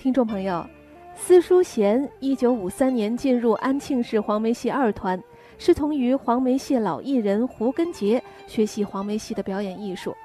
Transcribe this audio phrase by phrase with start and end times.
[0.00, 0.66] 听众朋友，
[1.14, 5.22] 司书贤一九五三年进入安庆市黄梅戏二团，
[5.58, 10.16] 师从于黄梅戏老艺人胡根杰学习黄梅戏的表演艺术。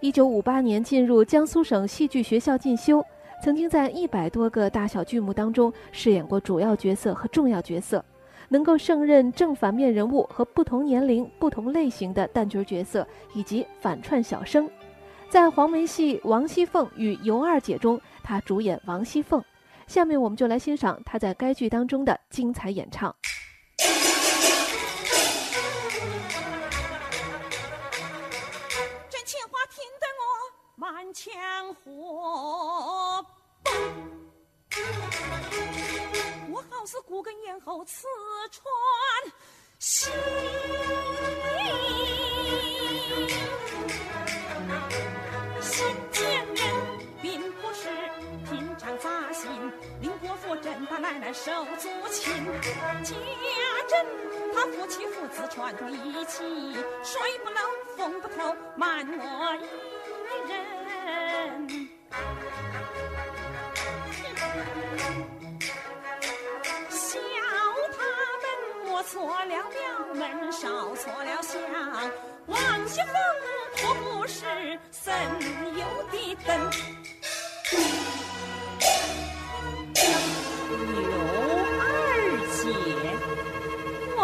[0.00, 3.04] 一九五八年进入江苏省戏剧学校进修，
[3.44, 8.02] 曾经在一百多个大小剧目当中饰演过主要角色和重要角色，
[8.48, 14.66] 能够胜任正反面人物和不同年龄、不同类型的旦角角色以及反串小生。
[15.30, 19.40] 在黄梅戏《王熙凤与尤二姐》中，她主演王熙凤。
[19.86, 23.14] 下面我们就来欣赏她在该剧当中的精彩演唱。
[29.08, 30.20] 这情话听得我
[30.74, 31.32] 满腔
[31.74, 33.24] 火
[33.62, 33.70] 爆，
[36.50, 38.08] 我好似骨根咽喉刺
[38.50, 38.64] 穿。
[39.78, 40.10] 心
[50.00, 52.46] 林，伯父真把奶奶手足情。
[53.02, 53.12] 家
[53.88, 54.06] 珍
[54.54, 56.42] 他夫妻父子串在一起，
[57.02, 57.60] 水不漏
[57.96, 59.64] 风不透，瞒我一
[60.50, 60.52] 人。
[66.90, 66.98] 笑
[67.96, 67.98] 他
[68.40, 68.44] 们
[68.86, 69.58] 摸错了庙
[70.14, 71.60] 门，烧错了香，
[72.46, 72.58] 王
[72.88, 73.12] 熙凤
[73.76, 74.44] 可不是
[74.90, 75.12] 省
[75.76, 76.14] 油的
[76.46, 76.48] 灯。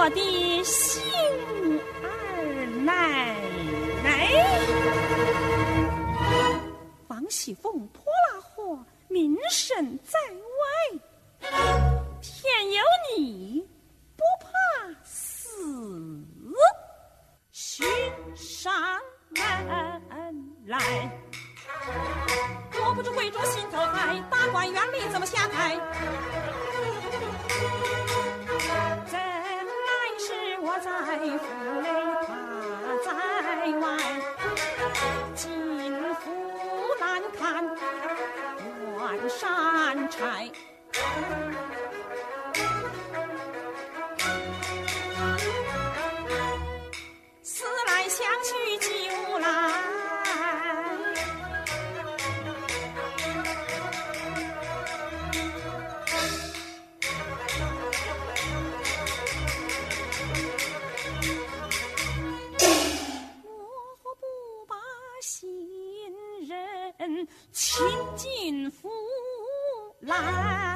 [0.07, 1.03] 我的幸
[2.01, 2.09] 二
[2.85, 3.35] 奶
[4.05, 4.31] 奶，
[7.09, 11.51] 王熙凤泼辣货，名声在外。
[12.21, 12.81] 偏有
[13.19, 13.69] 你
[14.17, 14.49] 不怕
[15.03, 15.51] 死，
[17.51, 17.85] 寻
[18.37, 18.73] 上
[19.31, 19.43] 门
[20.67, 20.79] 来。
[22.75, 25.77] 我不知贵州心头害，大观园里怎么下台？
[37.67, 37.83] 难看，
[38.97, 40.51] 断山柴。
[47.43, 49.47] 思来想去就来。
[63.43, 63.49] 我
[64.03, 64.25] 何不
[64.69, 64.75] 把
[65.21, 65.56] 新
[66.99, 67.79] 人请
[68.17, 68.89] 进府
[70.01, 70.76] 来？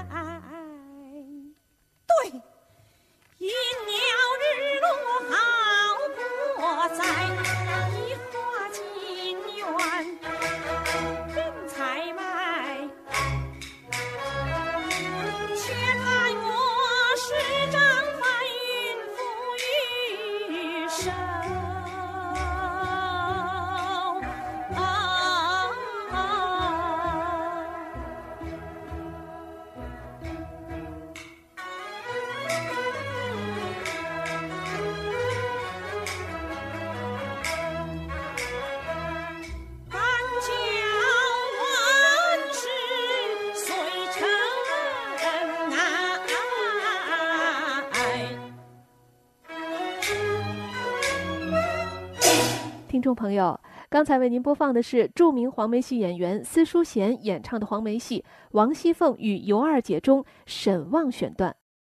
[52.91, 58.19] 听众朋友，刚才为您播放的是著名黄梅戏演员司淑贤演唱的黄梅戏
[58.51, 61.55] 《王熙凤与尤二姐》中沈旺选段。